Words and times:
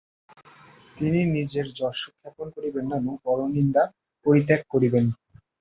তিনি 0.97 1.19
নিজের 1.35 1.67
যশ 1.79 1.99
খ্যাপন 2.17 2.47
করিবেন 2.55 2.85
না 2.89 2.95
এবং 2.97 3.13
পরনিন্দা 3.25 3.83
পরিত্যাগ 4.25 4.61
করিবেন। 4.69 5.05